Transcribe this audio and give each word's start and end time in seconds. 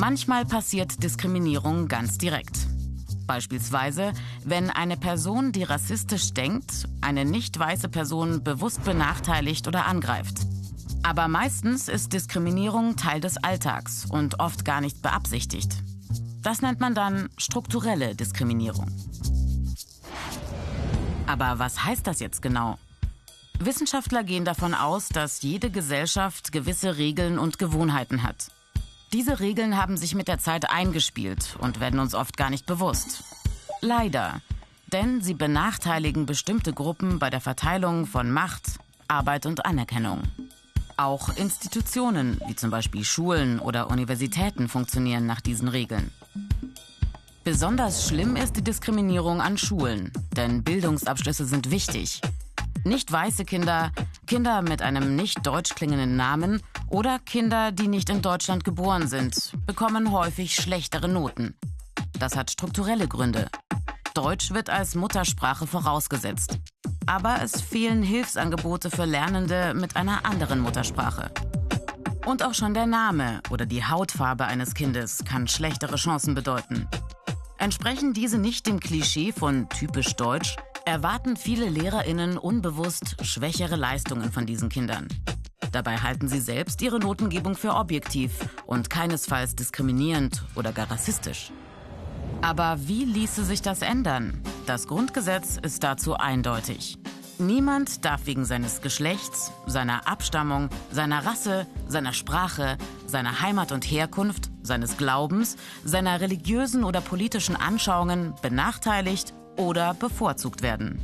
Manchmal 0.00 0.46
passiert 0.46 1.02
Diskriminierung 1.02 1.86
ganz 1.86 2.16
direkt. 2.16 2.56
Beispielsweise, 3.26 4.14
wenn 4.46 4.70
eine 4.70 4.96
Person, 4.96 5.52
die 5.52 5.62
rassistisch 5.62 6.32
denkt, 6.32 6.88
eine 7.02 7.26
nicht 7.26 7.58
weiße 7.58 7.90
Person 7.90 8.42
bewusst 8.42 8.82
benachteiligt 8.84 9.68
oder 9.68 9.84
angreift. 9.84 10.38
Aber 11.02 11.28
meistens 11.28 11.88
ist 11.88 12.14
Diskriminierung 12.14 12.96
Teil 12.96 13.20
des 13.20 13.36
Alltags 13.36 14.06
und 14.06 14.40
oft 14.40 14.64
gar 14.64 14.80
nicht 14.80 15.02
beabsichtigt. 15.02 15.70
Das 16.40 16.62
nennt 16.62 16.80
man 16.80 16.94
dann 16.94 17.28
strukturelle 17.36 18.16
Diskriminierung. 18.16 18.90
Aber 21.26 21.58
was 21.58 21.84
heißt 21.84 22.06
das 22.06 22.20
jetzt 22.20 22.40
genau? 22.40 22.78
Wissenschaftler 23.58 24.24
gehen 24.24 24.46
davon 24.46 24.72
aus, 24.72 25.10
dass 25.10 25.42
jede 25.42 25.70
Gesellschaft 25.70 26.52
gewisse 26.52 26.96
Regeln 26.96 27.38
und 27.38 27.58
Gewohnheiten 27.58 28.22
hat. 28.22 28.50
Diese 29.12 29.40
Regeln 29.40 29.76
haben 29.76 29.96
sich 29.96 30.14
mit 30.14 30.28
der 30.28 30.38
Zeit 30.38 30.70
eingespielt 30.70 31.56
und 31.58 31.80
werden 31.80 31.98
uns 31.98 32.14
oft 32.14 32.36
gar 32.36 32.48
nicht 32.48 32.66
bewusst. 32.66 33.24
Leider, 33.80 34.40
denn 34.92 35.20
sie 35.20 35.34
benachteiligen 35.34 36.26
bestimmte 36.26 36.72
Gruppen 36.72 37.18
bei 37.18 37.28
der 37.28 37.40
Verteilung 37.40 38.06
von 38.06 38.30
Macht, 38.30 38.78
Arbeit 39.08 39.46
und 39.46 39.66
Anerkennung. 39.66 40.22
Auch 40.96 41.36
Institutionen, 41.36 42.40
wie 42.46 42.54
zum 42.54 42.70
Beispiel 42.70 43.04
Schulen 43.04 43.58
oder 43.58 43.90
Universitäten, 43.90 44.68
funktionieren 44.68 45.26
nach 45.26 45.40
diesen 45.40 45.66
Regeln. 45.66 46.12
Besonders 47.42 48.06
schlimm 48.06 48.36
ist 48.36 48.56
die 48.56 48.62
Diskriminierung 48.62 49.40
an 49.40 49.58
Schulen, 49.58 50.12
denn 50.36 50.62
Bildungsabschlüsse 50.62 51.46
sind 51.46 51.72
wichtig. 51.72 52.20
Nicht 52.84 53.12
weiße 53.12 53.44
Kinder, 53.44 53.92
Kinder 54.26 54.62
mit 54.62 54.80
einem 54.80 55.14
nicht 55.14 55.46
deutsch 55.46 55.74
klingenden 55.74 56.16
Namen 56.16 56.62
oder 56.88 57.18
Kinder, 57.18 57.72
die 57.72 57.88
nicht 57.88 58.08
in 58.08 58.22
Deutschland 58.22 58.64
geboren 58.64 59.06
sind, 59.06 59.52
bekommen 59.66 60.12
häufig 60.12 60.54
schlechtere 60.54 61.08
Noten. 61.08 61.54
Das 62.18 62.36
hat 62.36 62.50
strukturelle 62.50 63.06
Gründe. 63.06 63.48
Deutsch 64.14 64.52
wird 64.52 64.70
als 64.70 64.94
Muttersprache 64.94 65.66
vorausgesetzt. 65.66 66.58
Aber 67.06 67.42
es 67.42 67.60
fehlen 67.60 68.02
Hilfsangebote 68.02 68.90
für 68.90 69.04
Lernende 69.04 69.74
mit 69.74 69.96
einer 69.96 70.24
anderen 70.24 70.60
Muttersprache. 70.60 71.30
Und 72.24 72.42
auch 72.42 72.54
schon 72.54 72.74
der 72.74 72.86
Name 72.86 73.40
oder 73.50 73.66
die 73.66 73.84
Hautfarbe 73.84 74.46
eines 74.46 74.74
Kindes 74.74 75.24
kann 75.24 75.48
schlechtere 75.48 75.96
Chancen 75.96 76.34
bedeuten. 76.34 76.88
Entsprechen 77.58 78.14
diese 78.14 78.38
nicht 78.38 78.66
dem 78.66 78.80
Klischee 78.80 79.32
von 79.32 79.68
typisch 79.68 80.14
deutsch, 80.16 80.56
erwarten 80.90 81.36
viele 81.36 81.68
Lehrerinnen 81.68 82.36
unbewusst 82.36 83.14
schwächere 83.22 83.76
Leistungen 83.76 84.32
von 84.32 84.44
diesen 84.44 84.68
Kindern. 84.68 85.06
Dabei 85.70 85.98
halten 85.98 86.26
sie 86.26 86.40
selbst 86.40 86.82
ihre 86.82 86.98
Notengebung 86.98 87.54
für 87.54 87.74
objektiv 87.74 88.32
und 88.66 88.90
keinesfalls 88.90 89.54
diskriminierend 89.54 90.42
oder 90.56 90.72
gar 90.72 90.90
rassistisch. 90.90 91.52
Aber 92.42 92.76
wie 92.88 93.04
ließe 93.04 93.44
sich 93.44 93.62
das 93.62 93.82
ändern? 93.82 94.42
Das 94.66 94.88
Grundgesetz 94.88 95.58
ist 95.62 95.84
dazu 95.84 96.14
eindeutig. 96.14 96.98
Niemand 97.38 98.04
darf 98.04 98.26
wegen 98.26 98.44
seines 98.44 98.82
Geschlechts, 98.82 99.52
seiner 99.66 100.08
Abstammung, 100.08 100.70
seiner 100.90 101.24
Rasse, 101.24 101.68
seiner 101.86 102.12
Sprache, 102.12 102.76
seiner 103.06 103.40
Heimat 103.40 103.70
und 103.70 103.84
Herkunft, 103.84 104.50
seines 104.62 104.96
Glaubens, 104.96 105.56
seiner 105.84 106.20
religiösen 106.20 106.82
oder 106.82 107.00
politischen 107.00 107.54
Anschauungen 107.54 108.34
benachteiligt 108.42 109.34
oder 109.60 109.94
bevorzugt 109.94 110.62
werden. 110.62 110.98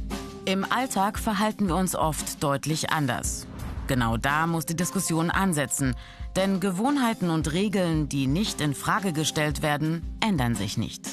Im 0.47 0.65
Alltag 0.65 1.19
verhalten 1.19 1.69
wir 1.69 1.77
uns 1.77 1.95
oft 1.95 2.43
deutlich 2.43 2.91
anders. 2.91 3.47
Genau 3.87 4.17
da 4.17 4.47
muss 4.47 4.67
die 4.67 4.77
Diskussion 4.77 5.31
ansetzen, 5.31 5.95
denn 6.35 6.59
Gewohnheiten 6.59 7.31
und 7.31 7.53
Regeln, 7.53 8.09
die 8.09 8.27
nicht 8.27 8.61
in 8.61 8.75
Frage 8.75 9.13
gestellt 9.13 9.63
werden, 9.63 10.03
ändern 10.21 10.55
sich 10.55 10.77
nicht. 10.77 11.07